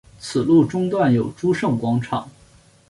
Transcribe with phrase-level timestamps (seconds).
[0.19, 2.27] 此路中段有诸圣广场。